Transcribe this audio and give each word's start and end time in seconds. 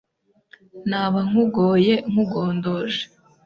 Naba 0.89 1.19
nkugoye 1.27 1.93
nkugondoje 2.11 3.01